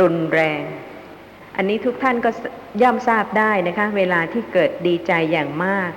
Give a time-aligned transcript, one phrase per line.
[0.00, 0.62] รุนแรง
[1.56, 2.30] อันนี้ทุกท่านก็
[2.82, 5.90] ย่อมทราบได้นะคะ เวลาที่เกิดดีใจอย่างมาก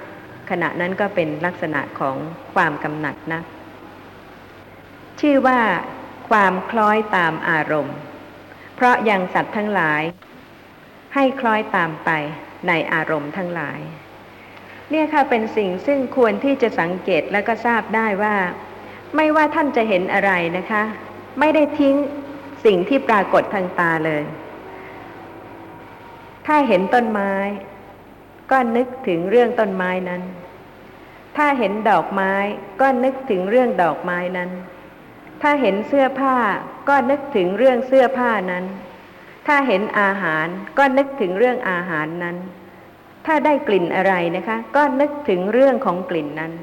[0.49, 2.15] ขณะนั้นก็เป็นลักษณะของ
[2.53, 3.41] ความกำหนัดนะ
[5.19, 5.59] ชื่อว่า
[6.29, 7.97] ความคล้อยตามอารมณ์
[8.75, 10.01] เพราะยังสัตว์ทั้งหลาย
[11.15, 12.09] ให้คล้อยตามไป
[12.67, 13.79] ในอารมณ์ทั้งหลาย
[14.89, 18.35] เนี่ยค่ะเป็นสิ่งซึ่งควรที่จะสังเกตและก็ทราบได้ว่า
[19.15, 20.83] ไม่ว่าท่านจะเห็นอะไรนะคะ
[21.39, 21.95] ไม่ได้ทิ้ง
[22.65, 24.23] สิ่งที่ปรากฏทางตาเลย
[26.47, 27.33] ถ้าเห็นต้นไม้
[28.51, 30.21] ก็นึกถึงเรื่องต้นไม้นั้น
[31.37, 32.33] ถ้าเห็นดอกไม้
[32.81, 34.49] ก็นึกถึงเรื่องดอกไม้นั้น
[35.41, 36.35] ถ้าเห็นเสื้อผ้า
[36.89, 38.65] ก็นึกถึงเรื่องเสื้อผ้านั้น
[39.47, 42.37] ถ้าเห็นอาหารก็นึกถึงเรื่องอาหารนั้น
[43.25, 46.53] ถ้าได้กลิ่นอะไรนะคะ ก็นึกถึงเรื่องของกลิ่นนั้น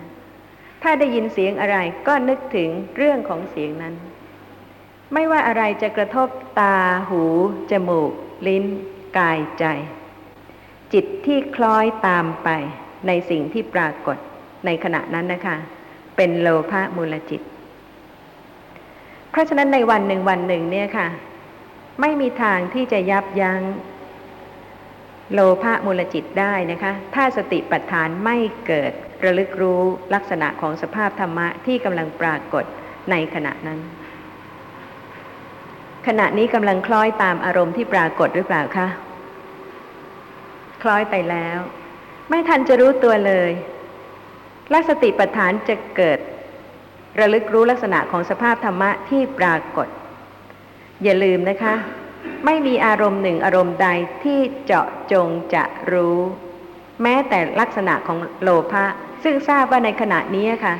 [0.83, 1.77] ถ้าได้ยินเสียงอะไร
[2.09, 3.95] ก็นึกถึงเรื่องของเสียงนั้น
[5.12, 6.29] ไม่ว่าอะไรจะกระทบ
[6.61, 6.77] ตา
[7.09, 7.23] หู
[7.71, 8.12] จมูก
[8.47, 8.65] ลิ้น
[9.19, 9.65] กายใจ
[10.93, 12.49] จิตที่คล้อยตามไป
[13.07, 14.16] ในสิ่งที่ปรากฏ
[14.66, 15.57] ในขณะนั้นนะคะ
[16.16, 17.41] เป็นโลภะมูลจิต
[19.30, 21.09] เพราะฉะนั้นในวันหนึ่งวันหนึ่งเนี่ยค่ะ
[22.01, 23.60] ไม่มีทางที่จะยับยัง้ง
[25.32, 28.93] โลภะมูลจิตได้นะคะ ถ้าสติปัฏฐานไม่เกิด
[29.25, 29.82] ระลึกรู้
[30.15, 32.65] ลักษณะของสภาพธรรมะที่กำลังปรากฏ
[33.10, 33.80] ในขณะนั้น
[36.07, 38.88] ขณะนี้กำลังคล้อยตามอารมณ์ที่ปรากฏหรือเปล่าคะ
[40.82, 41.59] คล้อยไปแล้ว
[42.29, 43.51] ไม่ทันจะรู้ตัวเลย
[44.73, 46.19] ลักสติปัฏฐานจะเกิด
[47.19, 49.88] ระลึกรู้ลักษณะของสภาพธรรมะที่ปรากฏ
[51.02, 51.74] อย่าลืมนะคะ
[52.45, 53.88] ไม่มีอารมณ์หนึ่งอารมณ์ใด
[54.24, 56.19] ที่เจาะจงจะรู้
[57.02, 58.85] แม้แต่ลักษณะของโลภะ
[59.23, 60.74] ซึ่งทราบว่าในขณะนี้ค่ะ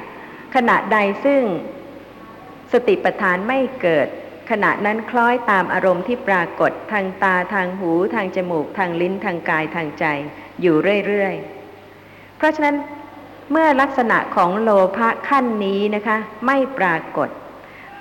[0.55, 1.42] ขณะใดซึ่ง
[2.72, 4.08] สติปัฏฐานไม่เกิด
[4.50, 10.05] ขณะนั้นคล้อยตามอารมณ์ที่ปรากฏทางตาทางหูทางจมูกทางลิ้นทางกายทางใจ
[10.60, 12.77] อยู่เรื่อยๆ เพราะฉะนั้น
[13.50, 17.28] เมื่อลักษณะของโลภะขั้นนี้นะคะ ไม่ปรากฏ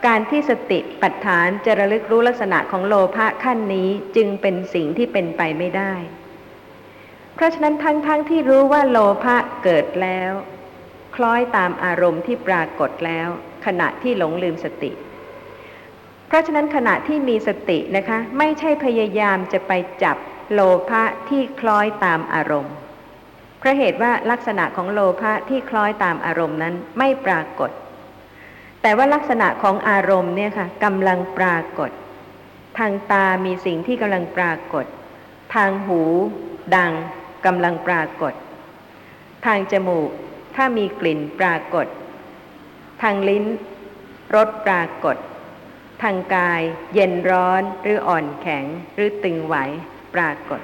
[0.06, 5.94] การที่สติปัฏฐานจะระลึกรู้ลักษณะของโลภะขั้นนี้จึงเป็นสิ่งที่เป็นไปไม่ได้
[7.36, 10.32] เพราะฉะนั้นทั้งๆทที่รู้ว่าโลภะเกิดแล้ว
[11.16, 13.28] คล้อยตามอารมณ์ที่ปรากฏแล้ว
[13.66, 14.92] ขณะที่หลงลืมสติ
[16.28, 19.72] เพราะฉะนั้นขณะที่มีสตินะคะ ไม่ใช่พยายามจะไป
[20.04, 20.18] จับ
[20.54, 22.74] โลภะที่คล้อยตามอารมณ์
[23.60, 27.72] เพราะเหตุว่าลักษณะของโลภะที่คล้อยตามอารมณ์นั้นไม่ปรากฏ
[28.82, 31.92] แต่ว่าลักษณะของอารมณ์เนี่ยค่ะกำลังปรากฏ
[32.78, 34.86] ทางตามีสิ่งที่กำลังปรากฏ
[35.56, 36.02] ทางหู
[36.76, 36.92] ดัง
[37.46, 38.34] กำลังปรากฏ
[39.46, 40.10] ทางจมูก
[40.56, 41.88] ถ้ามีกลิ่นปรากฏ
[43.02, 43.46] ทางลิ้น
[44.36, 45.18] รสปรากฏ
[46.04, 46.62] ทางกาย
[46.94, 48.66] เย็นร้อนหรืออ่อนแข็ง
[48.96, 49.56] หรือตึงไหว
[50.16, 50.62] ปรากฏ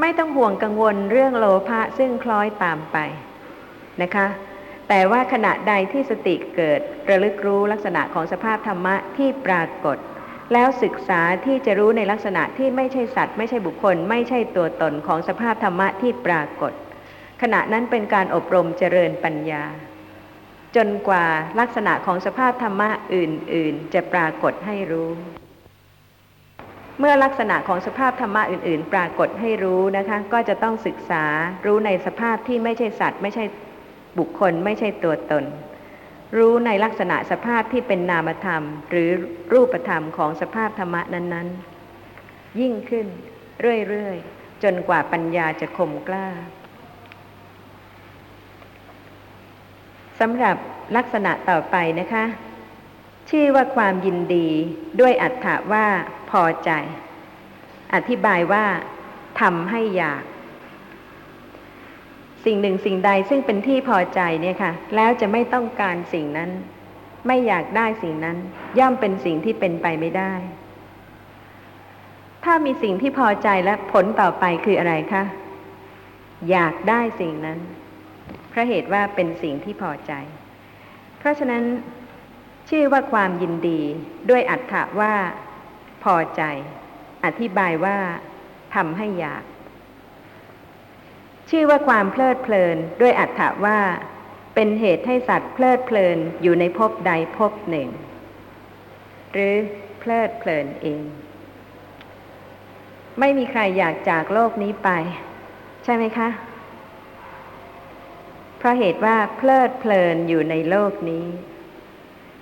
[0.00, 2.96] ไม่ต้องห่วงกังวลเรื่องโลภะซึ่งคล้อยตามไป
[4.02, 4.26] นะคะ
[4.88, 9.98] แต่ว่าขณะใดที่สติเกิดระลึกรู้ลักษณะของสภาพธรรมะที่ปรากฏ
[10.52, 16.72] แล้วศึกษาที่จะรู้ในลักษณะที่ไม่ใช่สัตว์ ไม่ใช่บุคคล ไม่ใช่ตัวตนของสภาพธรรมะที่ปรากฏ
[17.42, 19.64] ขณะนั้นเป็นการอบรมเจริญปัญญา
[20.76, 21.26] จนกว่า
[21.60, 25.10] ลักษณะของสภาพธรรมะอื่น ๆ จะปรากฏให้รู้
[26.98, 31.24] เมื่อลักษณะของสภาพธรรมะอื่น ๆ ปรากฏให้รู้นะคะ ก็จะต้องศึกษา
[31.66, 33.44] รู้ในสภาพที่ไม่ใช่สัตว์ ไม่ใช่
[34.18, 35.44] บุคคล ไม่ใช่ตัวตน
[36.36, 39.08] รู้ในลักษณะสภาพที่เป็นนามธรรม หรือ
[39.52, 41.48] รูปธรรมของสภาพธรรมะนั้น
[42.04, 43.06] ๆ ยิ่งขึ้น
[43.88, 46.26] เรื่อย ๆ จนกว่าปัญญาจะคมกล้า
[50.26, 50.56] สำหรับ
[50.96, 52.24] ลักษณะต่อไปนะคะ
[53.30, 54.48] ชื่อว่าความยินดี
[55.00, 55.86] ด้วยอัตถะว่า
[56.30, 56.70] พอใจ
[57.94, 58.64] อธิบายว่า
[59.40, 60.22] ทำให้อยาก
[62.44, 66.50] สิ่งหนึ่งสิ่งใดซึ่งเป็นที่พอใจเนี่ยค่ะ แล้วจะไม่ต้องการสิ่งนั้น
[67.26, 68.36] ไม่อยากได้สิ่งนั้น
[68.78, 70.32] ย่อมเป็นสิ่งที่เป็นไปไม่ได้
[72.44, 75.24] ถ้ามีสิ่งที่พอใจและผลต่อไปคืออะไรคะ
[76.50, 77.60] อยากได้สิ่งนั้น
[78.54, 80.12] เพราะเหตุว่าเป็นสิ่งที่พอใจ
[81.18, 81.64] เพราะฉะนั้น
[82.70, 83.80] ชื่อว่าความยินดี
[84.30, 85.14] ด้วยอัตถะว่า
[86.04, 86.42] พอใจ
[87.24, 87.96] อธิบายว่า
[88.74, 89.44] ทำให้อยาก
[91.50, 93.78] ชื่อว่าความเพลิดเพลินด้วยอัตถะว่า
[94.54, 97.88] เป็นเหตุให้สัตว์เพลิดเพลินอยู่ในภพใดภพหนึ่ง
[99.32, 99.54] หรือ
[100.00, 101.02] เพลิดเพลินเอง
[103.20, 104.90] ไม่มีใครอยากจากโลกนี้ไป
[105.84, 106.28] ใช่ไหมคะ
[108.64, 111.26] ราะเหตุว่าเพลิดเพลินอยู่ในโลกนี้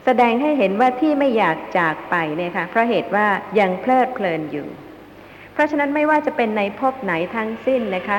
[0.05, 3.27] แสดงให้เห็นว่าที่ไม่อยากจากไปเนี่ยค่ะเพราะเหตุว่า
[3.59, 4.67] ยังเพลิดเพลินอยู่
[5.53, 8.19] เพราะฉะนั้นไม่ว่าจะเป็นในภพไหนทั้งสิ้นนะคะ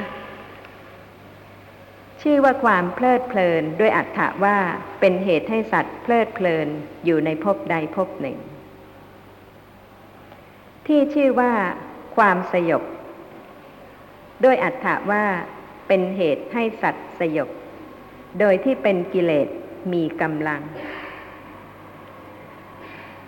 [2.21, 4.57] ชื่อว่าความเพลิดเพลินด้วยอัตถะว่า
[4.99, 6.67] เป็นเหตุให้สัตว์เพลิดเพลิน
[7.05, 8.37] อยู่ในภพใดภพหนึ่ง
[10.87, 11.53] ที่ชื่อว่า
[12.17, 12.83] ความสยบ
[14.43, 15.23] ด้วยอัตถะว่า
[15.87, 17.49] เป็นเหตุให้สัตว์สยบ
[18.39, 19.47] โดยที่เป็นกิเลส
[19.93, 20.61] มีกำลัง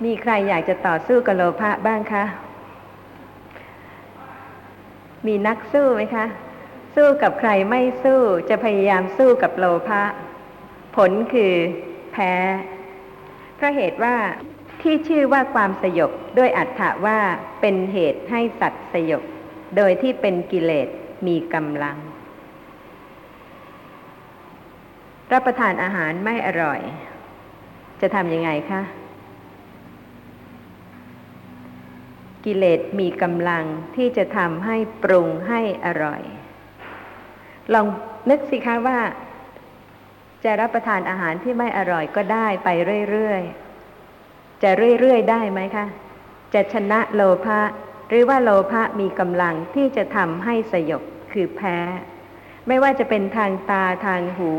[0.03, 2.25] มีใครอยากจะต่อสู้กับโลภะบ้างคะ
[5.27, 6.25] มีนักสู้ไหมคะ
[6.95, 10.03] สู้กับใครไม่สู้จะพยายามสู้กับโลภะ
[10.95, 11.53] ผลคือ
[12.11, 12.33] แพ้
[13.55, 14.15] เพราะเหตุว่า
[14.81, 17.19] ที่ชื่อว่าความสยบด้วยอัตถะว่า
[17.61, 19.23] เป็นเหตุให้สัตว์สยบ
[19.77, 20.87] โดยที่เป็นกิเลส
[21.27, 21.97] มีกำลัง
[25.33, 26.81] รับประทานอาหารไม่อร่อย
[28.01, 28.81] จะทำยังไงคะ
[32.45, 36.21] กิเลสมีกำลังที่จะทำให้ปรุงให้อร่อย
[37.73, 37.85] ลอง
[38.29, 38.99] นึกสิคะว่า
[40.43, 42.69] จะรับประทานอาหารที่ไม่อร่อยก็ได้ไป
[43.09, 45.85] เรื่อยๆ จะเรื่อยๆ ได้ไหมคะ
[46.53, 47.61] จะชนะโลภะ
[48.09, 51.77] หรือว่าโลภะมีกำลังที่จะทำให้สยบคือแพ้
[52.67, 54.51] ไม่ว่าจะเป็นทางตาทางหู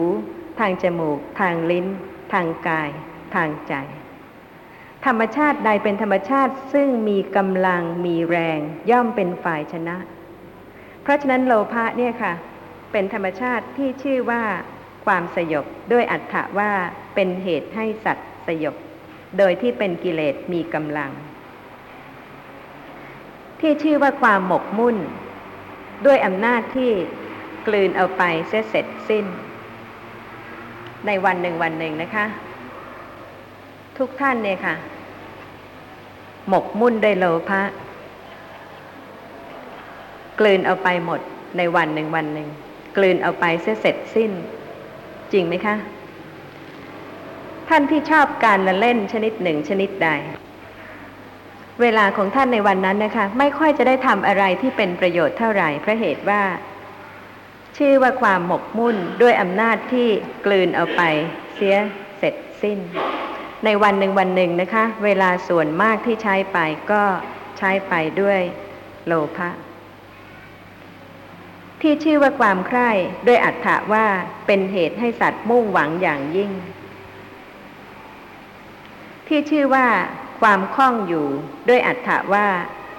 [0.60, 1.86] ทางจมูก ทางลิ้น
[2.32, 2.90] ทางกาย
[3.34, 3.74] ทางใจ
[5.06, 8.60] ธรรมชาติใดเป็นธรรมชาติซึ่งมีกำลังมีแรง
[8.90, 9.96] ย่อมเป็นฝ่ายชนะ
[11.02, 12.32] เพราะฉะนั้นโลภะเนี่ยค่ะ
[12.92, 14.42] เป็นธรรมชาติที่ชื่อว่า
[15.06, 16.70] ความสยบด้วยอัตถะว่า
[17.14, 18.76] เป็นเหตุให้สัตว์สยบ
[19.38, 21.10] โดยที่เป็นกิเลสมีกำลัง
[23.60, 24.96] ที่ชื่อว่าความหมกมุ่น
[26.06, 26.90] ด้วยอำนาจที่
[27.66, 29.26] กลืนเอาไปเสเสร็จสิ้น
[31.06, 32.26] ในวันหนึ่งวันหนึ่งนะคะ
[33.98, 34.74] ทุกท่านเนี่ยค่ะ
[36.48, 37.62] หมกมุ่นด้วยโลภะ
[40.40, 41.20] กลืนเอาไปหมด
[41.56, 42.48] ในวันหนึ่งวันหนึ่ง
[42.96, 44.30] กลืนเอาไปเสียเสร็จสิ้น
[45.32, 45.76] จริงไหมคะ
[47.68, 50.08] ท่านที่ชอบการละเล่นชนิดหนึ่งชนิดใด
[51.80, 56.42] เวลาของท่านในวันนั้นนะคะ ไม่ค่อยจะได้ทำอะไรที่เป็นประโยชน์เท่าไหร่เพราะเหตุว่า
[57.76, 60.08] ชื่อว่าความหมกมุ่นด้วยอำนาจที่
[60.46, 61.02] กลืนเอาไป
[61.54, 61.76] เสีย
[62.18, 62.78] เสร็จสิ้น
[63.64, 66.58] ในวันหนึ่งวันหนึ่งนะคะ เวลาส่วนมากที่ใช้ไป
[66.90, 67.02] ก็
[67.58, 68.40] ใช้ไปด้วย
[69.06, 69.50] โลภะ
[71.82, 72.90] ที่ชื่อว่าความใคร่
[73.26, 74.06] ด้วยอัตถะว่า
[74.46, 76.50] เป็นเหตุให้สัตว์มุ่งหวังอย่างยิ่ง
[79.28, 79.86] ที่ชื่อว่า
[80.40, 81.26] ความคล้องอยู่
[81.68, 82.46] ด้วยอัตถะว่า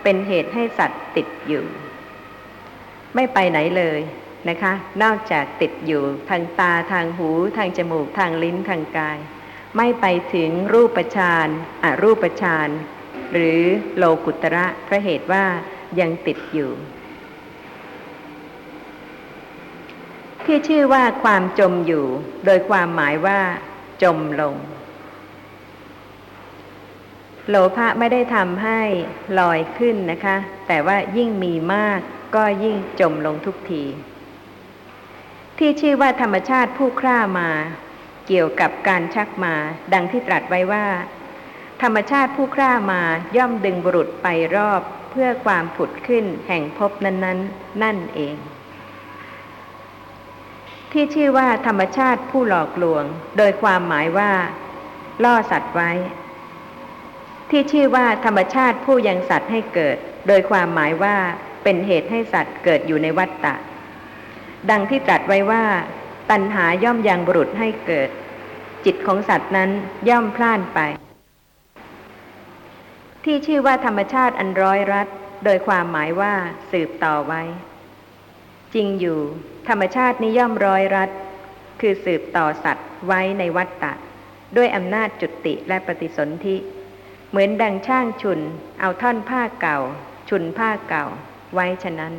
[0.04, 1.66] เป็นเหตุให้สัตว์ติดอยู่
[3.16, 4.00] ไม่ไปไหนเลย
[4.50, 4.74] นะคะ
[5.04, 9.18] นอกจากติดอยู่ทางตาทางหู ทางจมูก ทางลิ้นทางกาย
[9.78, 11.48] ไม่ไปถึงรูปฌาน
[11.84, 12.70] อรูปฌาน
[13.34, 13.62] หรือ
[13.98, 15.46] โลกุตระเพราะเหตุว่า
[16.00, 16.72] ยังติดอยู่
[20.46, 22.06] ที่ชื่อว่าความจมอยู่
[22.46, 23.40] โดยความหมายว่า
[24.04, 24.56] จมลง
[27.50, 28.82] โลภะไม่ได้ทำให้
[29.40, 32.00] ลอยขึ้นนะคะ แต่ว่ายิ่งมีมาก
[32.36, 33.84] ก็ยิ่งจมลงทุกที
[35.62, 37.50] ที่ชื่อว่าธรรมชาติผู้คร่ามา
[38.28, 39.54] เกี่ยวกับการชักมา
[39.94, 40.88] ดังที่ตรัสไว้ว่า
[41.82, 43.02] ธรรมชาติผู้คร่ามา
[43.38, 44.82] ย่อมดึงบุรุษไปรอบ
[45.12, 48.36] เพื่อความผุดขึ้นแห่งภพนั้นๆนั่นเอง
[50.92, 53.04] ที่ชื่อว่าธรรมชาติผู้หลอกลวง
[53.38, 54.32] โดยความหมายว่า
[55.24, 55.92] ล่อสัตว์ไว้
[57.50, 59.98] ที่ชื่อว่าธรรมชาติผู้ยังสัตว์ให้เกิด
[60.28, 61.16] โดยความหมายว่า
[61.64, 63.56] เป็นเหตุให้สัตว์เกิดอยู่ในวัฏฏะ
[64.70, 65.64] ดังที่ตรัสไว้ว่า
[66.32, 68.10] ตัณหาย่อมยังบุรุษให้เกิด
[68.86, 69.70] จิตของสัตว์นั้น
[70.10, 70.80] ย่อมพล่านไป
[73.24, 75.08] ที่ชื่อว่าธรรมชาติอันร้อยรัด
[75.46, 76.34] โดยความหมายว่า
[76.72, 77.42] สืบต่อไว้
[78.74, 79.20] จริงอยู่
[79.70, 81.10] ธรรมชาตินี้ย่อมร้อยรัด
[81.82, 83.94] คือสืบต่อสัตว์ไว้ในวัฏฏะ
[84.58, 86.56] ด้วยอำนาจจุติและปฏิสนธิ
[87.30, 88.40] เหมือนดังช่างชุน
[88.80, 89.78] เอาท่อนผ้าเก่า
[90.30, 91.06] ชุนผ้าเก่า
[91.54, 92.14] ไว้ฉะนั้น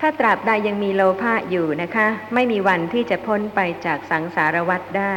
[0.00, 5.16] ถ้าตราบใดยังมีโลภะอยู่นะคะ ไม่มีวันที่จะพ้นไปจากสังสารวัฏได้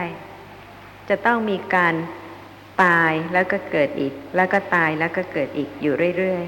[1.09, 1.95] จะต้องมีการ
[2.83, 6.43] ตายแล้วก็เกิดอีก แล้วก็ตายแล้วก็เกิดอีกอยู่เรื่อย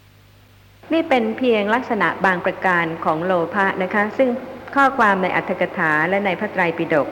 [0.00, 4.28] ๆ นี่เป็นเพียงลักษณะบางประการของโลภะนะคะ ซึ่ง
[4.74, 7.08] ข้อความในอัตถกถาและในพระไตรปิฎก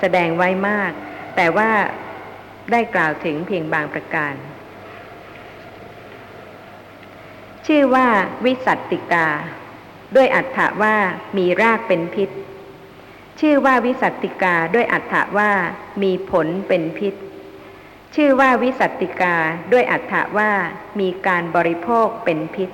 [0.00, 0.92] แสดงไว้มาก
[1.36, 1.70] แต่ว่า
[2.72, 4.34] ได้กล่าวถึงเพียงบางประการ
[7.74, 8.08] ชื่อว่า
[8.44, 9.26] วิสัตติกา
[10.16, 10.96] ด้วยอัตถะว่า
[11.36, 12.30] มีรากเป็นพิษ
[13.40, 15.50] ชื่อว่าวิสัตติกาด้วยอัฏฐว่า
[16.02, 17.14] มีผลเป็นพิษ
[18.14, 19.34] ชื่อว่าวิสัตติกา
[19.72, 20.50] ด้วยอัฏฐว่า
[21.00, 22.70] มีการบริโภคเป็นพิษ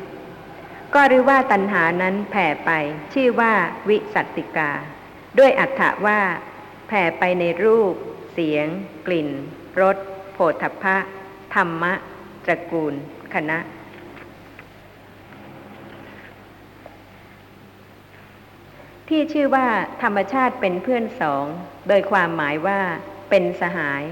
[0.95, 2.71] ก็หรือว่าตัณหานั้นแผ่ไป
[3.15, 3.53] ชื่อว่า
[3.89, 4.71] วิสัตติกา
[5.39, 6.21] ด้วยอัฏฐว่า
[6.89, 7.95] แผ่ไปในรูป
[8.33, 8.67] เสียง
[9.07, 9.29] กลิ่น
[9.81, 9.97] รส
[10.33, 10.97] โผฏฐัพพะ
[11.55, 11.93] ธรรมะ
[12.45, 12.95] ตระกูล
[13.37, 13.59] คณะ
[19.09, 19.69] ที่ชื่อว่า
[20.03, 21.45] ธรรมชาติเป็นเพื่อนสอง
[21.89, 22.81] โดยความหมายว่า
[23.31, 24.03] เป็นสหาย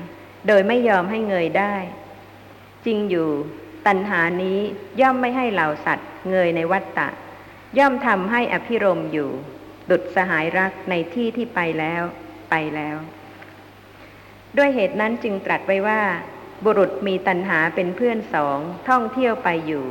[0.49, 1.75] โดยไม่ยอมให้เงยได้
[2.85, 3.31] จริงอยู่
[3.87, 4.59] ตัณหานี้
[5.01, 7.09] ย่อมไม่ให้เหล่าสัตว์ เงยในวัฏฏะ
[7.79, 9.31] ย่อมทำให้อภิรมอยู่
[9.91, 12.03] ดุดสหายรักในที่ที่ไปแล้ว
[12.51, 12.97] ไปแล้ว
[14.57, 16.03] ด้วยเหตุนั้นจึงตรัสไว้ว่า
[16.65, 18.59] บุรุษมีตัณหาเป็นเพื่อนสอง
[18.89, 19.85] ท่องเที่ยวไปอยู่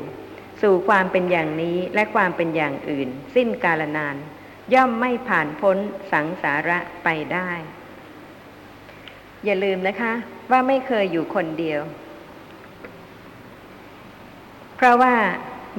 [0.62, 4.16] สู่ความเป็นอย่างนี้และความเป็นอย่างอื่น สิ้นกาลนาน
[4.74, 5.78] ย่อมไม่ผ่านพ้น
[6.12, 7.50] สังสาระไปได้
[9.46, 10.14] อย่าลืมนะคะ
[10.52, 11.82] ว่าไม่เคยอยู่คนเดียว
[14.76, 15.14] เพราะว่า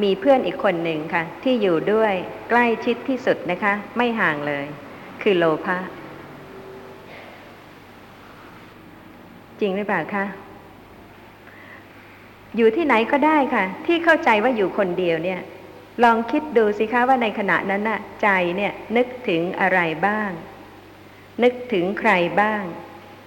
[0.03, 2.15] มีเพื่อนอีกคนหนึ่งค่ะ ที่อยู่ด้วย
[2.51, 4.65] ใกล้ชิดที่สุดนะคะ ไม่ห่างเลย
[5.23, 5.79] คือโลภะ
[9.61, 10.25] จริงหรือเปล่าคะ
[12.57, 15.41] อยู่ที่ไหนก็ได้ค่ะ ที่เข้าใจว่าอยู่คนเดียวเนี่ย
[16.03, 20.31] ลองคิดดูสิคะว่าในขณะนั้นน่ะใจเนี่ยนึกถึงอะไรบ้าง
[21.43, 22.63] นึกถึงใครบ้าง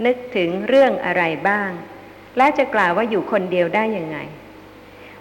[0.06, 1.70] นึกถึงเรื่องอะไรบ้าง
[2.38, 4.18] และจะกล่าวว่าอยู่คนเดียวได้ยังไง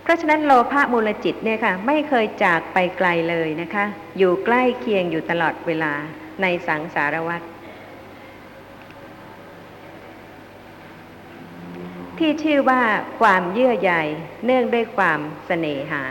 [0.03, 3.85] เพราะฉะนั้นโลภะมูลจิตเนี่ยค่ะ ไม่เคยจากไปไกลเลยนะคะ
[4.19, 5.93] อยู่ใกล้เคียงอยู่ตลอดเวลา
[6.43, 7.43] ในสังสารวัฏ
[12.19, 12.83] ที่ชื่อว่า
[13.21, 13.93] ความเยื่อใย
[14.45, 16.05] เนื่องด้วยความเสน่หา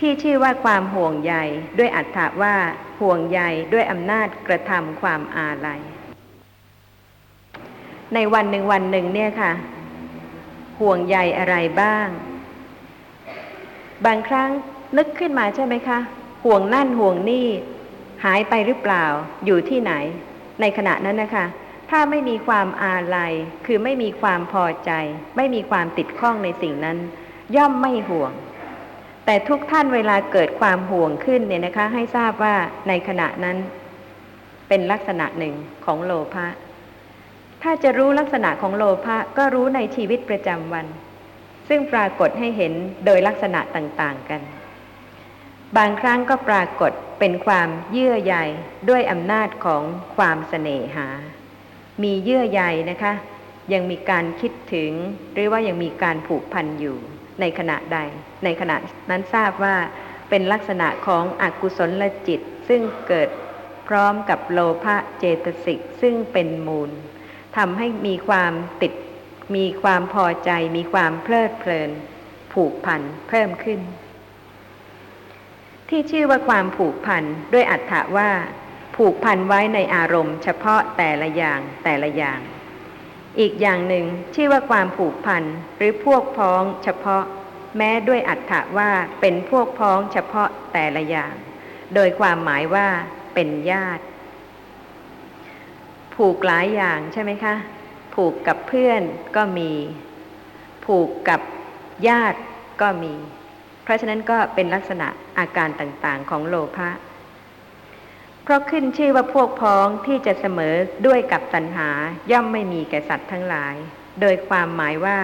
[0.00, 1.34] ที่ชื่อว่าความห่วงใย
[1.78, 2.54] ด้วยอัตถาว่า
[3.00, 3.40] ห่วงใย
[3.72, 5.80] ด้วยอำนาจกระทำความอาลัย
[8.14, 9.52] ในวันหนึ่งวันหนึ่งเนี่ยค่ะ
[10.80, 12.08] ห่วงใยอะไรบ้าง
[14.06, 14.50] บางครั้ง
[14.96, 15.98] นึกขึ้นมาใช่ไหมคะ
[16.44, 17.46] ห่วงนั่นห่วงนี่
[18.24, 19.04] หายไปหรือเปล่า
[19.44, 19.92] อยู่ที่ไหน
[20.60, 21.46] ในขณะนั้นนะคะ
[21.90, 23.32] ถ้าไม่มีความอาลัย
[23.66, 24.90] คือไม่มีความพอใจ
[25.36, 26.98] ไม่มีความติดข้องในสิ่งนั้น
[27.56, 28.32] ย่อมไม่ห่วง
[29.26, 32.54] แต่ทุกท่านเวลาเกิดความห่วงขึ้นเนี่ยนะคะ ให้ทราบว่า
[32.88, 33.56] ในขณะนั้น
[34.68, 35.54] เป็นลักษณะหนึ่ง
[35.84, 36.46] ของโลภะ
[37.62, 40.86] ถ้าจะรู้ลักษณะของโลภะก็รู้ในชีวิตประจำวัน
[41.68, 42.72] ซึ่งปรากฏให้เห็น
[43.06, 44.40] โดยลักษณะต่างๆกัน
[45.76, 48.36] บางครั้งก็ปรากฏเป็นความเยื่อใย
[48.88, 49.82] ด้วยอำนาจของ
[50.16, 51.08] ความเสน่หา
[52.02, 53.12] มีเยื่อใยนะคะ
[53.72, 54.92] ยังมีการคิดถึง
[55.34, 56.98] หรือว่ายังมีการผูกพันอยู่
[57.40, 57.98] ในขณะใด
[58.44, 58.76] ในขณะ
[59.10, 59.76] นั้นทราบว่า
[60.30, 63.28] เป็นลักษณะของอกุศลจิตซึ่งเกิด
[63.88, 66.90] พร้อมกับโลภะเจตสิกซึ่งเป็นมูล
[67.56, 68.52] ทำให้มีความ
[68.82, 68.92] ติด
[69.56, 71.90] มีความพอใจ มีความเพลิดเพลิน
[72.52, 73.80] ผูกพันเพิ่มขึ้น
[75.88, 78.30] ที่ชื่อว่าความผูกพันด้วยอัตถะว่า
[78.96, 82.40] ผูกพันไว้ในอารมณ์เฉพาะแต่ละอย่างแต่ละอย่าง
[83.40, 85.42] อีกอย่างหนึ่งชื่อว่าความผูกพัน
[85.76, 87.24] หรือพวกพ้องเฉพาะ
[87.76, 88.90] แม้ด้วยอัตถะว่า
[89.20, 91.34] เป็นพวกพ้องเฉพาะแต่ละอย่าง
[91.94, 92.88] โดยความหมายว่า
[93.34, 94.04] เป็นญาติ
[96.16, 97.54] ผูกหลายอย่างใช่ไหมคะ
[98.14, 99.02] ผูกกับเพื่อน
[99.36, 99.72] ก็มี
[100.86, 101.40] ผูกกับ
[102.08, 102.40] ญาติ
[102.80, 103.14] ก็มี
[103.82, 106.88] เพราะฉะนั้นก็เป็นลักษณะอาการต่างๆของโลภะ
[108.48, 110.74] เพราะขึ้นชื่อว่าพวกพ้องที่จะเสมอ
[111.06, 111.88] ด้วยกับตัณหา
[112.30, 113.74] ย่อมไม่มีแก่สัตว์ทั้งหลาย
[114.20, 115.18] โดยความหมายว่า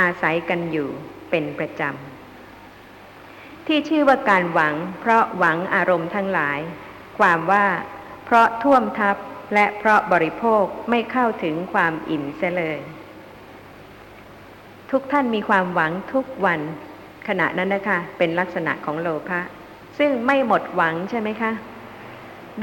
[0.00, 0.88] อาศัยกันอยู่
[1.30, 6.58] เป็นประจำ ที่ชื่อว่าการหวัง เพราะหวังอารมณ์ทั้งหลาย
[7.18, 7.66] ความว่า
[8.24, 9.16] เพราะท่วมทับ
[9.54, 12.78] และเพราะบริโภคไม่เข้าถึงความอิ่มเสเลย
[14.90, 16.60] ทุกท่านมีความหวังทุกวัน
[17.28, 19.40] ขณะนั้นนะคะ เป็นลักษณะของโลภะ
[19.98, 21.52] ซึ่งไม่หมดหวังใช่ไหมคะ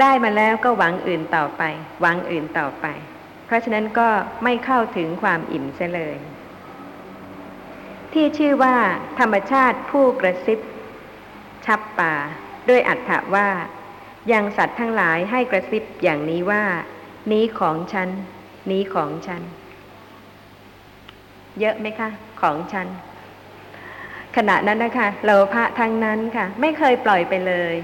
[0.00, 1.62] ได้มาแล้วก็หวังอื่นต่อไป
[2.00, 2.86] หวังอื่นต่อไป
[3.46, 4.08] เพราะฉะนั้นก็
[4.44, 6.16] ไม่เข้าถึงความอิ่มเสเลย
[8.12, 8.76] ที่ชื่อว่า
[9.18, 10.60] ธรรมชาติผู้กระซิบ
[11.66, 12.14] ชับป่า
[12.68, 13.48] ด้วยอัตถะว่า
[14.32, 16.64] ยังสัตว์ทั้งหลายให้กระซิบอย่างนี้ว่า
[17.32, 18.08] นี้ของฉัน
[18.70, 19.42] นี้ของฉัน
[21.60, 22.08] เยอะไหมคะ
[22.40, 22.86] ของฉัน
[24.36, 27.74] ขณะนั้นนะคะโลภะทั้งนั้นค่ะ ไม่เคยปล่อยไปเลย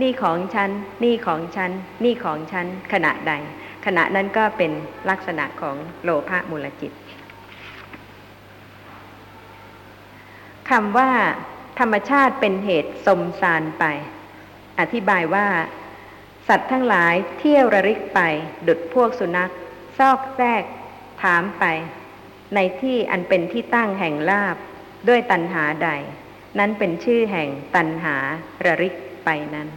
[0.00, 0.70] นี่ของฉัน
[1.04, 1.70] นี่ของฉัน
[2.04, 3.32] นี่ของฉัน ขณะใด
[3.86, 4.72] ขณะนั้นก็เป็น
[5.10, 6.92] ลักษณะของโลภะมูลจิต
[10.70, 11.10] คำว่า
[11.80, 13.84] ธรรมชาติเป็นเหตุสมสารไป
[14.80, 15.46] อธิบายว่า
[16.48, 18.20] สัตว์ทั้งหลายเที่ยวระริกไป
[18.66, 19.52] ดุดพวกสุนัข
[19.98, 20.64] ซอกแซก
[21.22, 21.64] ถามไป
[22.54, 24.56] ในที่อันเป็นที่ตั้งแห่งลาบ
[25.08, 25.90] ด้วยตันหาใด
[26.58, 28.16] นั้นเป็นชื่อแห่งตันหา
[28.64, 29.68] ระริก ไปนั้น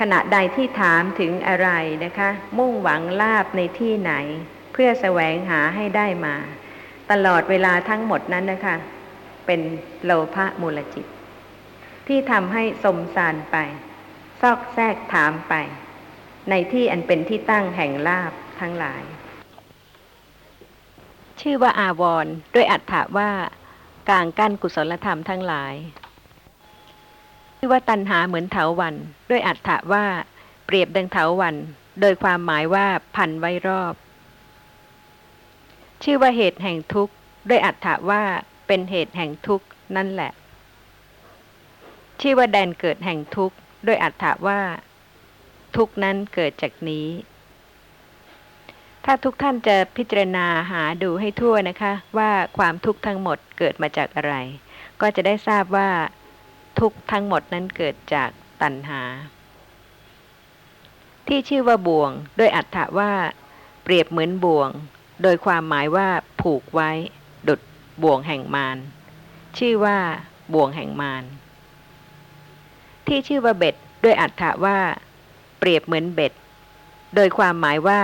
[0.00, 1.70] ขณะใดที่ถามถึงอะไร
[2.04, 4.12] นะคะ มุ่งหวังลาบในที่ไหน
[4.72, 6.34] เพื่อแสวงหาให้ได้มา
[7.10, 8.76] ตลอดเวลาทั้งหมดนั้นนะคะ
[9.46, 9.60] เป็น
[10.04, 11.06] โลภะมูลจิต
[12.08, 13.56] ที่ทำให้สมสารไป
[14.40, 15.54] ซอกแซกถามไป
[16.50, 19.02] ในที่อันเป็นที่ตั้งแห่งลาบทั้งหลาย
[21.40, 23.30] ชื่อว่าอาวรด้วยอัฏฐะว่า
[24.08, 25.74] กลางกั้นกุศลธรรมทั้งหลาย
[27.64, 28.94] ชื่อว่าตันหาเหมือนเถาวัน
[29.30, 30.04] ด้วยอัฏฐะว่า
[30.66, 31.56] เปรียบดังเถาวัน
[32.00, 33.94] โดยความหมายว่าพันไว้รอบ
[36.02, 37.14] ชื่อว่าเหตุแห่งทุกข์
[37.48, 38.22] ด้วยอัฏฐะว่า
[38.66, 39.66] เป็นเหตุแห่งทุกข์
[39.96, 40.32] นั่นแหละ
[42.20, 43.56] ชื่อว่าแดนเกิดแห่งทุกข์
[43.86, 44.60] ด้วยอัฏฐะว่า
[45.76, 47.06] ทุกข์นั้นเกิดจากนี้
[49.04, 54.34] ถ้าทุกท่านจะพิจารณาหาดูให้ทั่วนะคะ ว่าความทุกข์ทั้งหมดเกิดมาจากอะไร
[55.00, 55.90] ก็จะได้ทราบว่า
[56.80, 58.30] ทุกทั้งหมดนั้นเกิดจาก
[58.62, 59.02] ตัณหา
[61.28, 63.12] ที่ชื่อว่าบ่วงด้วยอัฏฐะว่า
[63.82, 64.70] เปรียบเหมือนบ่วง
[65.22, 66.08] โดยความหมายว่า
[66.40, 66.90] ผูกไว้
[67.48, 67.60] ดุด
[68.02, 68.76] บ่วงแห่งมาร
[69.58, 69.98] ชื่อว่า
[70.54, 71.24] บ่วงแห่งมาร
[73.06, 74.78] ที่ชื่อว่าเบ็ดด้วยอัฏฐะว่า
[75.58, 76.32] เปรียบเหมือนเบ็ด
[77.14, 78.00] โดยความหมายว่า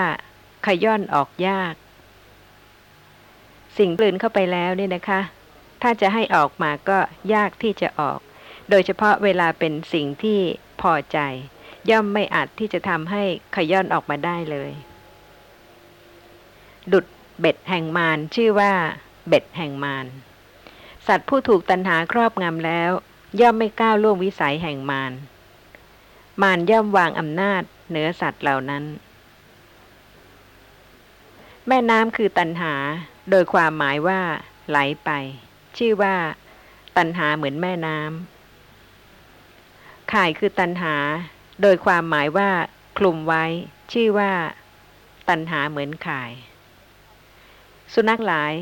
[0.67, 1.75] ขย่อนออกยาก
[3.79, 5.21] สิ่งกลืนเข้าไปแล้วนี่นะคะ
[5.83, 6.99] ถ้าจะให้ออกมาก็
[7.35, 8.21] ยากที่จะออก
[8.71, 10.41] โดยเฉพาะเวลาเป็นสิ่งที่
[10.81, 11.19] พอใจ
[11.91, 13.23] ย่อมไม่อาจที่จะทำให้
[13.57, 14.73] ขย่อนออกมาได้เลย
[16.93, 17.07] ดุด
[17.41, 18.73] เบ็ดแห่งมารชื่อว่า
[19.29, 20.07] เบ็ดแห่งมาร
[21.07, 22.91] สัตว์ผู้ถูกตันหาครอบงำแล้ว
[23.41, 25.13] ย่อมไม่ก้าวล่วงวิสัยแห่งมาร
[26.43, 28.85] มารย่อมวางอำนาจเหนือสัตว์เหล่านั้น
[31.69, 32.75] แม่น้ำคือตันหา
[33.31, 34.21] โดยความหมายว่า
[34.69, 35.11] ไหลไป
[35.79, 36.15] ชื่อว่า
[36.97, 38.40] ตันหาเหมือนแม่น้ำ
[40.13, 40.97] ข่ายคือตันหา
[41.63, 42.51] โดยความหมายว่า
[42.99, 43.45] คลุมไว้
[43.93, 44.33] ชื่อว่า
[45.29, 46.31] ตันหาเหมือนข่าย
[47.93, 48.53] สุนัขหลาย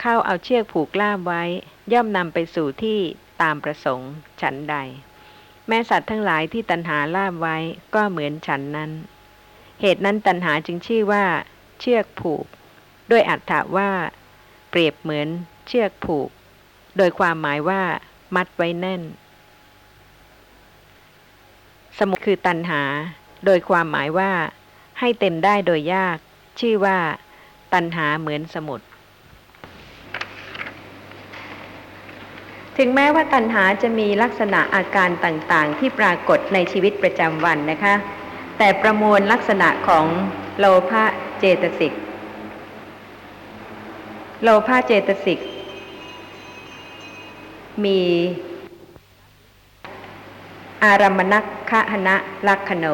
[0.00, 1.42] เข้าเอาเชือกผูกล่ามไว้
[1.92, 2.98] ย่อมนำไปสู่ที่
[3.42, 4.76] ตามประสงค์ฉันใด
[5.68, 7.56] แม่สัตว์ทั้งหลายที่ตันหาล่ามไว้
[7.94, 8.90] ก็เหมือนฉันนั้น
[9.80, 11.24] เหตุนั้นตันหาจึงชื่อว่า
[11.80, 12.46] เชือกผูก
[13.10, 13.90] ด้วยอัฏฐะว่า
[14.70, 15.28] เปรียบเหมือน
[15.66, 16.28] เชือกผูก
[16.96, 17.82] โดยความหมายว่า
[18.34, 19.02] มัดไว้แน่น
[21.98, 22.82] สมุทคือตันหา
[23.46, 24.30] โดยความหมายว่า
[25.00, 26.18] ให้เต็มได้โดยยาก
[26.60, 26.98] ชื่อว่า
[27.74, 28.80] ตันหาเหมือนสมุท
[32.78, 37.94] ถึงแม้ว่าตัณหาจะมีลักษณะอาการต่างๆ ที่ปรากฏในชีวิตประจำวันนะคะ
[38.58, 40.06] แต่ประมวลลักษณะของ
[40.58, 41.04] โลภะ
[41.38, 41.92] เจตสิก
[44.42, 45.40] โลภะเจตสิก
[47.84, 48.00] มี
[50.84, 52.16] อารมณักคะหณะ
[52.48, 52.86] ลักขโน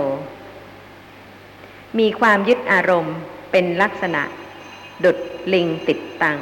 [1.99, 3.17] มีความยึดอารมณ์
[3.51, 4.23] เป็นลักษณะ
[5.05, 5.19] ดุด
[5.53, 6.39] ลิงติดตัง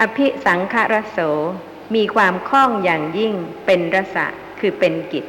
[0.00, 1.18] อภิสังขรโส
[1.94, 3.34] มีความคล่องอย่างยิ่ง
[3.66, 4.26] เป็นรสะ
[4.60, 5.24] คือเป็นกิจ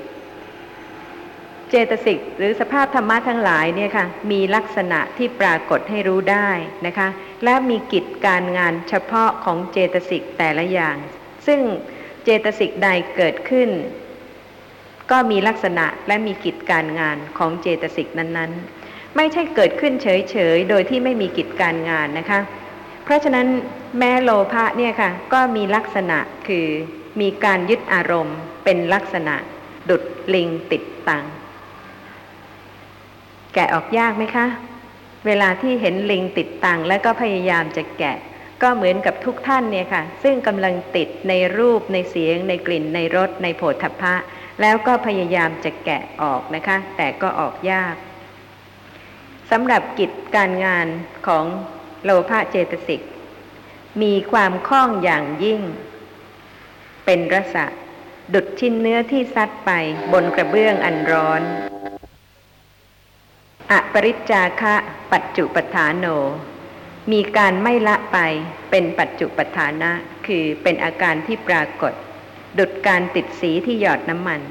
[1.69, 6.49] เจตสิกหรือสภาพธรรมะทั้งหลายเนี่ยค่ะมีลักษณะที่ปรากฏให้รู้ได้
[6.85, 7.07] นะคะ
[7.43, 10.95] และมีกิจการงานเฉพาะของเจตสิกแต่ละอย่าง
[11.47, 11.59] ซึ่ง
[12.23, 13.69] เจตสิกใดเกิดขึ้น
[15.11, 22.39] ก็มีลักษณะและมีกิจการงานของเจตสิกนั้นๆ ไม่ใช่เกิดขึ้นเฉยๆ โดยที่ไม่มีกิจการงานนะคะ
[23.03, 23.47] เพราะฉะนั้น
[23.97, 26.67] แม้โลภะเนี่ยค่ะก็มีลักษณะคือ
[27.21, 29.35] มีการยึดอารมณ์เป็นลักษณะ
[29.89, 31.25] ดุดลิงติดตัง
[33.53, 34.45] แกะออกยากไหมคะ
[35.25, 38.17] เวลาที่เห็นลิงติดตังแล้วก็พยายามจะแกะ
[38.61, 44.15] ก็เหมือนกับทุกท่านเนี่ยค่ะ ซึ่งกำลังติดในรูปในเสียง ในกลิ่นในรสในโผฏฐัพพะ
[44.61, 47.95] แล้วก็พยายามจะแกะออกนะคะ แต่ก็ออกยาก
[49.51, 50.87] สำหรับกิจการงาน
[51.27, 51.45] ของ
[52.03, 53.01] โลภะเจตสิก
[54.01, 55.61] มีความคล่องอย่างยิ่ง
[57.05, 57.65] เป็นรสะ
[58.33, 59.71] ดุดชิ้นเนื้อที่ซัดไป
[60.13, 61.41] บนกระเบื้องอันร้อน
[63.71, 64.75] อปริจจาคะ
[65.13, 66.05] ปัจจุปทานโน
[67.11, 68.17] มีการไม่ละไป
[68.69, 69.91] เป็นปัจจุปทานะ
[70.27, 71.93] คือเป็นอาการที่ปรากฏ
[72.59, 74.41] ดุดการติดสีที่หยอดน้ำมัน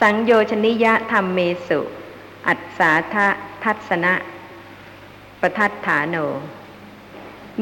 [0.00, 1.80] สังโยชนิยะธรรมเมสุ
[2.46, 3.28] อัศสาทะ
[3.64, 4.14] ทัศนะ
[5.40, 6.16] ประทัดฐานโน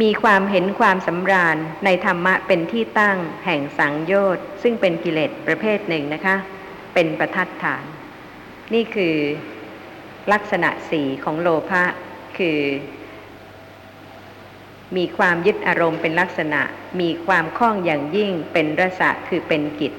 [0.00, 6.36] มีความเห็นความสำราญในธรรมะเป็นที่ตั้งแห่งสังโยชน์ซึ่งเป็นกิเลสประเภทหนึ่งนะคะ
[6.94, 7.84] เป็นประทัดฐาน
[8.74, 9.16] นี่คือ
[10.32, 11.84] ลักษณะสีของโลภะ
[12.38, 12.58] คือ
[14.96, 16.60] มีความยึดอารมณ์เป็นลักษณะ
[17.00, 19.92] มีความคล้องอย่างยิ่งเป็นรสะคือเป็นกิจ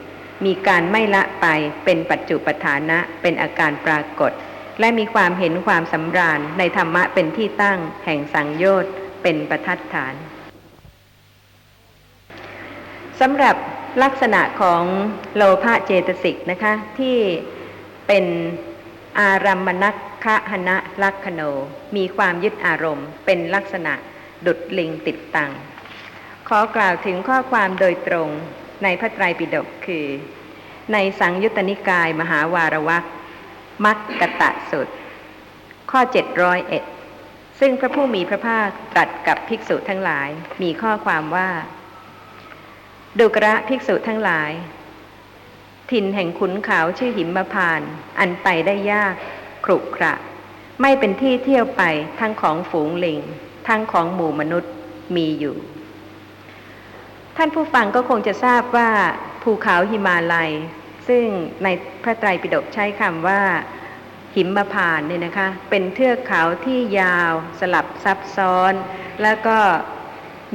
[0.45, 1.45] มีการไม่ละไป
[1.85, 4.31] เป็นปัจจุปฐานะเป็นอาการปรากฏ
[4.79, 10.13] และมีความเห็นความสำราญในธรรมะเป็นที่ตั้ง แห่งสังโยชน์เป็นประทัดฐาน
[13.19, 13.55] สำหรับ
[14.03, 14.83] ลักษณะของ
[15.35, 17.17] โลภะเจตสิกนะคะที่
[18.07, 18.25] เป็น
[19.19, 19.85] อารัมมณ
[20.23, 21.41] คะหณะลักขโน
[21.95, 23.93] มีความยึดอารมณ์เป็นลักษณะ
[24.45, 25.51] ดุดลิงติดตัง
[26.47, 28.29] ขอกล่าวถึงข้อความโดยตรง
[28.83, 30.05] ในพระไตรปิฎกคือ
[30.93, 33.05] ในสังยุตตนิกายมหาวารวัก
[33.85, 34.87] มักกตะสุด
[35.91, 35.99] ข้อ
[36.81, 40.29] 701 ซึ่งพระผู้มีพระภาคตรัสกับภิกษุทั้งหลาย
[40.61, 41.49] มีข้อความว่า
[43.19, 44.51] ดุกระภิกษุทั้งหลาย
[45.91, 47.81] ถิ่นแห่งขุนเขาชื่อหิมพาน
[48.19, 49.15] อันไปได้ยาก
[49.65, 50.13] ครุขระ
[50.81, 51.83] ไม่เป็นที่เที่ยวไป
[52.19, 53.19] ทั้งของฝูงลิง
[53.67, 54.71] ทั้งของหมู่มนุษย์
[55.15, 55.55] มีอยู่
[57.37, 58.89] ท่านผู้ฟังก็คงจะทราบว่า
[59.43, 60.51] ภูเขาหิมาลัย
[61.07, 61.23] ซึ่ง
[61.63, 61.67] ใน
[62.03, 63.41] พระไตรปิฎกใช้คำว่า
[64.35, 68.73] หิมพานเนี่ยนะคะ เป็นเทือกเขาที่ยาวสลับซับซ้อน
[69.23, 69.57] แล้วก็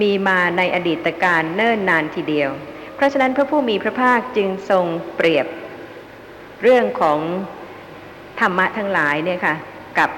[0.00, 2.50] มีมาในอดีตการเนิ่นนานทีเดียว
[2.94, 4.84] เพราะฉะนั้นพระผู้มีพระภาคจึงทรง
[5.16, 5.46] เปรียบ
[6.62, 7.18] เรื่องของ
[8.40, 9.54] ธรรมะทั้งหลายเนี่ยค่ะ
[9.98, 10.10] กับ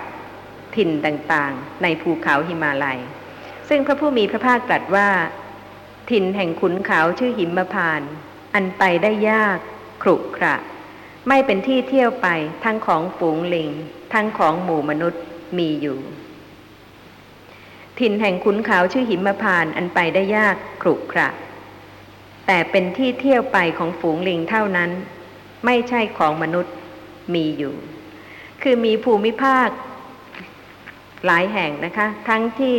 [0.79, 3.01] ถิ่นต่างๆ ในภูเขาหิมาลัย
[3.69, 5.09] ซึ่งพระผู้มีพระภาคตรัสว่า
[6.11, 8.01] ถิ่นแห่งขุนเขาชื่อหิมพาน
[8.55, 9.59] อันไปได้ยาก
[10.03, 10.57] ครุขระ
[11.29, 12.29] ไม่เป็นที่เที่ยวไป
[12.65, 13.71] ทั้งของฝูงลิง
[14.13, 15.23] ทั้งของหมู่มนุษย์
[15.59, 15.99] มีอยู่
[17.99, 21.29] ถิ่นแห่งขุนเขาชื่อหิมพาน อันไปได้ยากครุขระ
[22.47, 24.91] แต่เป็นที่เที่ยวไปของฝูงลิงเท่านั้น
[25.67, 26.75] ไม่ใช่ของมนุษย์
[27.35, 27.75] มีอยู่
[28.63, 29.69] คือมีภูมิภาค
[31.27, 32.77] หลายแห่งนะคะ ทั้งที่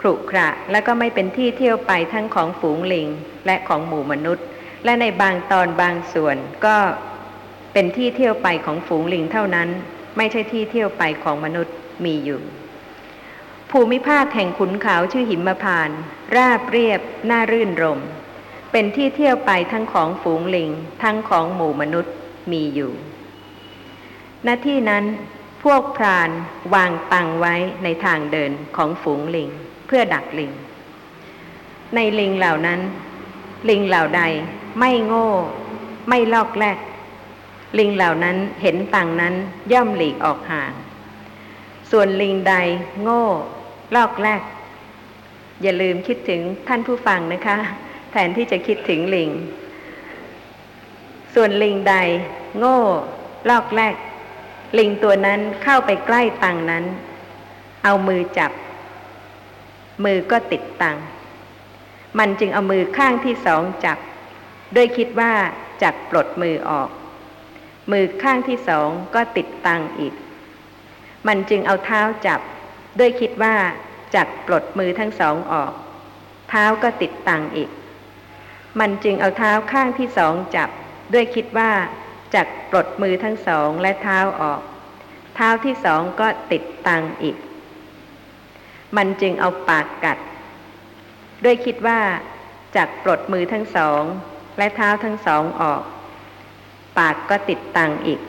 [0.00, 3.08] ครุขระและก็ไม่เป็นที่เที่ยวไปทั้งของฝูงลิง
[3.46, 4.46] และของหมู่มนุษย์
[4.84, 6.76] และในบางตอนบางส่วนก็
[7.72, 9.68] เป็นที่เที่ยวไปของฝูงลิงเท่านั้น
[10.16, 11.74] ไม่ใช่ที่เที่ยวไปของมนุษย์
[12.04, 12.40] มีอยู่
[13.70, 15.90] ภูมิภาคแห่งขุนเขาชื่อหิมพาน
[16.36, 17.00] ราบเรียบ
[17.30, 18.00] น่ารื่นรม
[18.72, 20.70] เป็นที่เที่ยวไปทั้งของฝูงลิง
[21.02, 22.14] ทั้งของหมู่มนุษย์
[22.52, 22.92] มีอยู่
[24.46, 25.04] ณที่นั้น
[25.62, 26.30] พวกพราน
[26.74, 29.50] วางตังไว้ในทางเดินของฝูงลิง
[29.86, 30.52] เพื่อดักลิง
[31.94, 32.80] ในลิงเหล่านั้น
[33.68, 34.22] ลิงเหล่าใด
[34.78, 35.28] ไม่โง่
[36.08, 36.78] ไม่ลอกแลก
[37.78, 39.34] ลิงเหล่านั้นเห็นตังนั้น
[39.72, 40.72] ย่อมหลีกออกห่าง
[41.90, 42.54] ส่วนลิงใด
[43.02, 43.24] โง่
[43.96, 44.42] ลอกแลก
[45.62, 47.56] อย่าลืมคิดถึงท่านผู้ฟังนะคะ
[48.10, 49.30] แทนที่จะคิดถึงลิง
[51.34, 51.94] ส่วนลิงใด
[52.58, 52.78] โง่
[53.50, 53.94] ลอกแลก
[54.78, 56.84] ลิงตัวนั้นเข้าไปใกล้ตังนั้น
[57.84, 58.52] เอามือจับ
[60.04, 60.96] มือก็ติดตัง
[62.18, 63.98] มันจึงเอามือข้างที่สองจับ
[64.76, 65.32] ด้วยคิดว่า
[65.82, 66.88] จักปลดมือออก
[67.92, 70.14] มือข้างที่สองก็ติดตังอีก
[71.26, 72.40] มันจึงเอาเท้าจับ
[72.98, 73.54] ด้วยคิดว่า
[74.14, 75.72] จักปลดมือทั้งสองออก
[76.50, 77.70] เท้าก็ติดตังอีก
[78.80, 80.68] มันจึงเอาเท้าข้างที่สองจับ
[81.12, 81.70] ด้วยคิดว่า
[82.34, 84.60] จักปลดมือทั้งสองและเท้าออก
[85.34, 87.36] เท้าที่สองก็ติดตังอีก
[88.96, 90.18] มันจึงเอาปากกัด
[91.44, 92.00] ด้วยคิดว่า
[92.76, 94.02] จักปลดมือทั้งสอง
[94.58, 95.82] และเท้าทั้งสองออก
[96.98, 98.20] ปากก็ติดตังอีก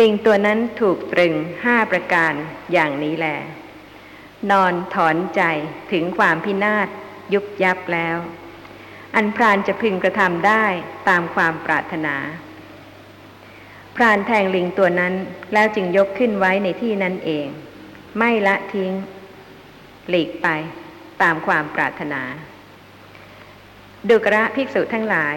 [0.00, 2.32] ลิงตัวนั้นถูกตรึงห้าประการ
[2.72, 3.26] อย่างนี้แล
[4.50, 5.42] นอนถอนใจ
[5.92, 6.88] ถึงความพินาศ
[7.32, 8.16] ยุบยับแล้ว
[9.14, 10.64] อันพรานจะพึงกระทำได้
[11.08, 12.16] ตามความปรารถนา
[13.96, 15.14] พรานแทงลิงตัวนั้น
[15.52, 17.46] แล้วจึงยกขึ้นไว้ในที่นั้นเอง
[18.18, 18.92] ไม่ละทิ้ง
[20.08, 20.48] หลีกไป
[21.22, 22.22] ตามความปรารถนา
[24.08, 25.36] ดุกระภิกษุทั้งหลาย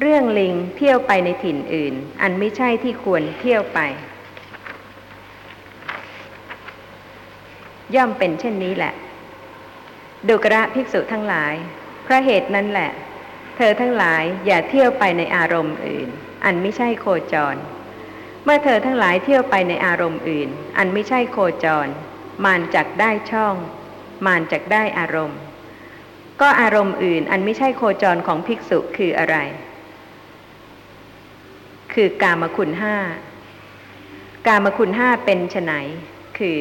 [0.00, 3.80] เรื่องลิงเที่ยวไปในถิ่นอื่น อันไม่ใช่ที่ควรเที่ยวไป
[7.94, 8.92] ย่อมเป็นเช่นนี้แหละ
[10.28, 11.54] ดุกระภิกษุทั้งหลาย
[12.04, 12.90] เพราะเหตุนั้นแหละ
[13.56, 16.08] เธอทั้งหลายอย่าเที่ยวไปในอารมณ์อื่น
[16.44, 17.56] อันไม่ใช่โคจร
[18.44, 21.88] เมื่อเธอทั้งหลายเที่ยวไปในอารมณ์อื่น อันไม่ใช่โคจร
[22.44, 23.54] มานจักได้ช่อง
[24.26, 25.38] มานจักได้อารมณ์
[26.40, 29.36] ก็อารมณ์อื่นอันไม่ใช่โคจรของภิกษุคืออะไร
[31.92, 32.96] คือกามคุณห้า
[34.46, 35.72] กามคุณห้าเป็นไฉน
[36.38, 36.60] คือ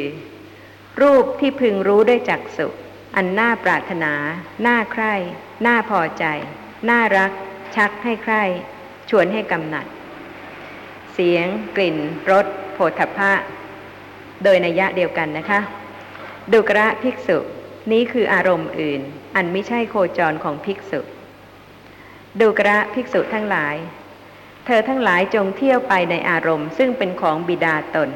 [1.02, 2.68] รูปที่พึงรู้ด้วยจักสุ
[3.16, 4.14] อันน่าปรารถนา
[4.66, 5.14] น่าใคร่
[5.66, 6.26] น่าพอใจ
[6.90, 7.32] น่ารัก
[7.76, 8.44] ชักให้ใคร่
[9.12, 9.86] ชวนให้กำหนัด
[11.14, 11.98] เสียง กลิ่น
[12.32, 13.32] รสโผฏฐัพพะ
[14.44, 15.60] โดยนัยยะเดียวกันนะคะ
[16.54, 17.38] ดุกระภิกษุ
[17.92, 19.02] นี้คืออารมณ์อื่น
[19.36, 21.00] อันไม่ใช่โคจรของภิกษุ
[22.40, 23.76] ดุกระภิกษุทั้งหลาย
[24.66, 28.10] เธอทั้งหลายจงเที่ยวไปในอารมณ์ ซึ่งเป็นของบิดาตน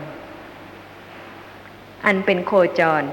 [2.05, 3.03] อันเป็นโคจร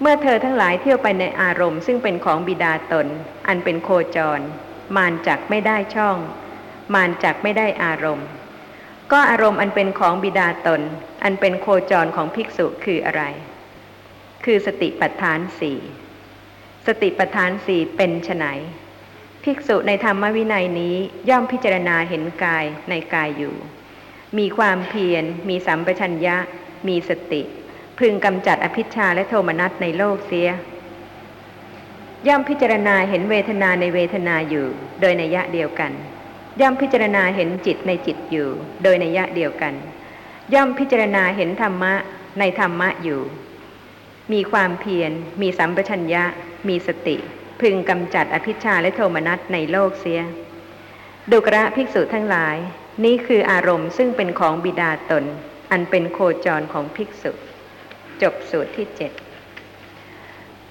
[0.00, 3.06] เมื่อเธอทั้งหลายเที่ยวไปในอารมณ์ซึ่งเป็นของบิดาตน
[3.48, 4.40] อันเป็นโคจร
[4.96, 6.16] มานจักไม่ได้ช่อง
[6.94, 8.28] มานจักไม่ได้อารมณ์
[9.12, 10.82] ก็อารมณ์อันเป็นของบิดาตน
[11.24, 13.22] อันเป็นโคจรของภิกษุคืออะไร
[14.44, 15.78] คือสติปัฏฐานสี่
[16.86, 18.46] สติปัฏฐานสี่เป็นไน
[19.44, 20.96] ภิกษุในธรรมวินัยนี้
[21.28, 23.54] ย่อมพิจารณาเห็นกายในกายอยู่
[24.38, 26.36] มีความเพียร มีสัมปชัญญะ
[26.88, 27.42] มีสติ
[27.98, 30.48] พึงกำจัดอภิชาและโทมนัสในโลกเสีย
[32.28, 34.66] ย่อมพิจารณาเห็นเวทนาในเวทนาอยู่
[35.00, 35.92] โดยในยะเดียวกัน
[36.60, 38.48] ย่อมพิจารณาเห็นจิตในจิตอยู่
[38.82, 39.74] โดยในยะเดียวกัน
[40.54, 41.94] ย่อมพิจารณาเห็นธรรมะ
[42.38, 43.20] ในธรรมะอยู่
[44.32, 45.12] มีความเพียร
[45.42, 46.24] มีสัมปชัญญะ
[46.68, 47.16] มีสติ
[47.60, 50.20] พึงกำจัดอภิชาและโทมนัสในโลกเสีย
[51.30, 52.56] ดุกระภิกษุทั้งหลาย
[53.04, 55.24] นี้คืออารมณ์ซึ่งเป็นของบิดาตน
[55.70, 57.32] อันเป็นโคจรของภิกษุ
[58.22, 59.12] จบสูตรที่เจ็ด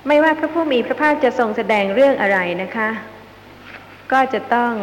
[0.07, 2.89] ไม่ว่าพระผู้มีพระภาคจะทรงแสดงเรื่องอะไรนะคะ
[4.11, 4.73] ก็จะต้อง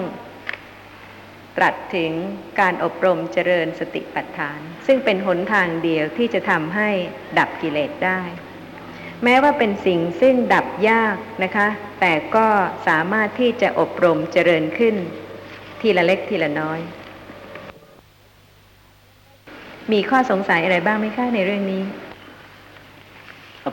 [1.58, 2.12] ตรัสถึง
[2.60, 6.90] การอบรมเจริญสติปัฏฐาน ซึ่งเป็นหนทางเดียวที่จะทำให้
[7.38, 8.20] ดับกิเลสได้
[9.24, 11.68] แม้ว่าเป็นสิ่งซึ่งดับยากนะคะ
[12.00, 12.46] แต่ก็
[12.88, 14.94] สามารถที่จะอบรมเจริญขึ้น
[15.80, 16.80] ทีละเล็กทีละน้อย
[19.92, 21.82] มีข้อสงสัยอะไรบ้างไหมคะในเรื่องนี้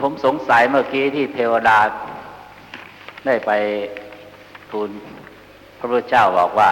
[0.04, 1.78] ผมสงสัยเมื่อกี้ที่เทวดา
[3.26, 3.50] ได้ไป
[4.70, 4.90] ทูล
[5.78, 6.70] พระพุทธเจ้าบอกว่า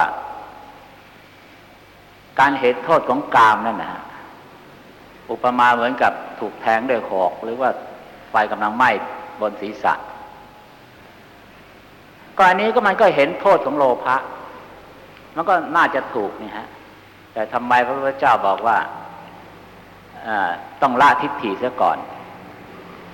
[2.40, 4.02] การเห็นโทษของกามนั่นนะฮะ
[5.30, 7.70] อุปมาเหมือนกับถูกแทงด้วยหอก หรือว่า
[8.30, 8.90] ไฟกำลังไหม้
[9.40, 9.94] บนศีรษะ
[12.36, 14.16] ก็อันนี้ก็มันก็เห็นโทษของโลภะ
[15.36, 16.66] มันก็น่าจะถูกนี่ฮะ
[17.32, 18.78] แต่ทำไมพระพุทธเจ้าบอกว่า
[20.82, 21.98] ต้องละทิฏฐิเสียก่อน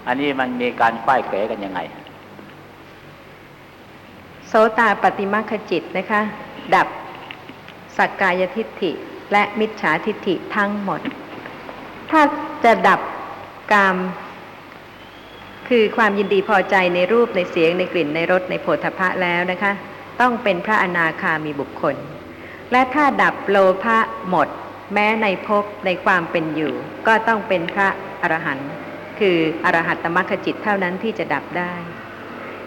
[0.06, 1.80] อันนี้มันมีการป้ายเก๋กันยังไง
[4.48, 6.20] โสตาปฏิมาคจิตนะคะ
[6.74, 6.88] ดับ
[7.96, 8.92] สักกายทิฏฐิ
[9.33, 11.01] และมิจฉาทิฏฐิทั้งหมด
[12.11, 12.21] ถ้า
[12.64, 13.01] จะดับ
[13.73, 13.97] กาม
[15.69, 19.73] คือความยินดีพอใจในรูปในเสียงในกลิ่นในรสในโผฏฐพะแล้วนะคะ
[20.21, 21.97] ต้องเป็นพระอนาคามีบุคคล
[22.73, 24.49] และถ้าดับโลภะหมด
[24.95, 26.73] แม้ในภพในความเป็นอยู่
[27.07, 27.88] ก็ต้องเป็นพระ
[28.23, 28.71] อรหันต์
[29.19, 31.73] คืออรหัตตมรรคจิตเท่านั้นที่จะดับได้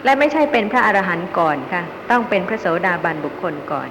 [0.04, 3.89] และไม่ใช่เป็นพระอรหันต์ก่อนค่ะ ต้องเป็นพระโสดาบันบุคคลก่อน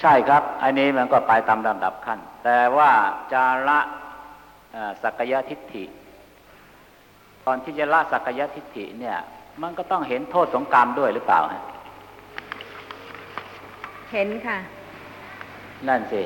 [0.00, 2.90] ใช่ครับ อันนี้มันก็ไปตามลำดับขั้น แต่ว่า
[3.32, 3.78] จาระ
[5.02, 5.84] สักยทิฏฐิ
[7.46, 9.18] ตอนที่จะละสักยทิฏฐิเนี่ย
[9.62, 11.62] มันก็ต้องเห็นโทษของกรรมด้วยหรือเปล่าฮะ
[14.12, 14.58] เห็นค่ะ
[15.88, 16.22] นั่นสิ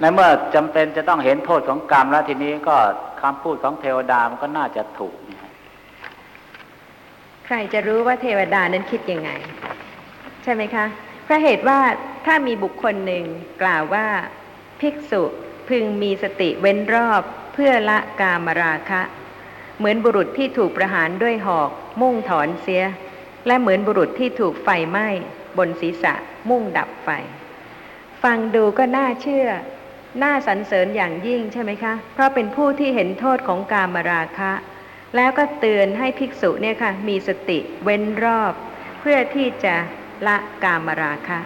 [0.00, 2.76] ในเมื่อจำเป็นจะต้องเห็นโทษของกรรมแล้วทีนี้ก็
[3.22, 5.52] คำพูดของเทวดามันก็น่าจะถูกนะ
[7.46, 9.30] ใครจะรู้ว่าเทวดานั้นคิดยังไง
[10.42, 11.80] ใช่ไหมคะเพราะเหตุว่า
[12.26, 13.24] ถ้ามีบุคคลหนึ่ง
[13.62, 14.06] กล่าวว่า
[14.80, 15.22] ภิกษุ
[15.68, 17.22] พึงมีสติเว้นรอบ
[17.54, 19.02] เพื่อละกามราคะ
[19.78, 22.84] เหมือนบุรุษที่ถูกประหารด้วยหอก มุ่งถอนเสีย
[23.46, 25.08] และเหมือนบุรุษที่ถูกไฟไหม้
[25.58, 26.14] บนศีรษะ
[26.48, 27.08] มุ่งดับไฟ
[28.22, 29.48] ฟังดูก็น่าเชื่อ
[30.22, 34.52] น่าสรรเสริญอย่างยิ่งใช่ไหมคะ เพราะเป็นผู้ที่เห็นโทษของกามราคะ
[35.16, 38.52] แล้วก็เตือนให้ภิกษุเนี่ยค่ะมีสติเว้นรอบ
[39.00, 39.76] เพื่อที่จะ
[40.26, 41.40] ละกามราคะ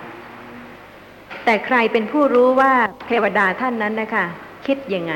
[1.45, 2.73] แต่ใครเป็นผู้รู้ว่า
[3.07, 4.27] เทวดาท่านนั้นนะคะ
[4.67, 5.15] คิดยังไง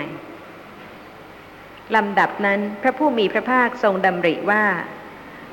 [1.94, 4.64] ลำดับนั้นพระผู้มีพระภาคทรงดำริว่า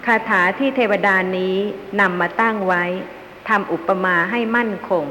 [0.05, 1.55] คาถาที่เทวดานี้
[2.01, 2.83] นำมาตั้งไว้
[3.49, 5.05] ทำอุปมาให้มั่นคง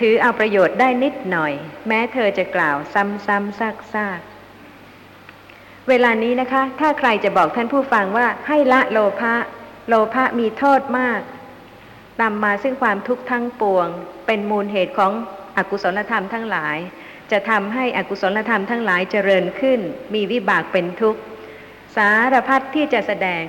[0.00, 1.52] ถือเอาประโยชน์ได้นิดหน่อย
[1.86, 3.58] แม้เธอจะกล่าวซ้ำๆ
[3.94, 9.34] ซากๆ เวลานี้นะคะ ถ้าใครจะบอกท่านผู้ฟังว่าให้ละโลภะ
[9.88, 11.20] โลภะมีโทษมาก
[12.22, 13.88] นำมาซึ่งความทุกข์ทั้งปวง
[14.26, 15.12] เป็นมูลเหตุของ
[15.56, 16.76] อกุศลธรรมทั้งหลาย
[17.30, 19.80] จะทำให้อกุศลธรรมทั้งหลายเจริญขึ้น
[20.14, 21.20] มีวิบากเป็นทุกข์
[21.96, 23.44] สารพัดที่จะแสดง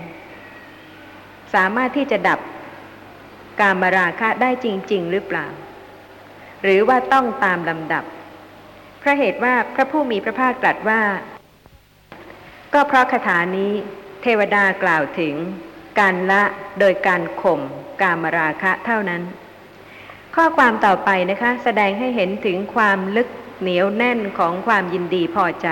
[1.53, 2.39] สามารถที่จะดับ
[3.59, 5.47] กามราคะได้จริง ๆ หรือเปล่า
[6.63, 8.03] หรือว่าต้องตามลำดับ
[8.99, 11.01] เพราะเหตุว่าพระผู้มีพระภาคตรัสว่า
[12.73, 13.71] ก็เพราะคาถานี้
[14.21, 15.35] เทวดากล่าวถึง
[15.99, 16.43] การละ
[16.79, 17.61] โดยการข่ม
[18.01, 19.21] กามราคะเท่านั้น
[20.35, 23.27] ขข้อความต่อไปนะคะ แสดงให้เห็นถึงความลึก
[23.61, 25.67] เหนียวแน่นของความยินดีพอใจ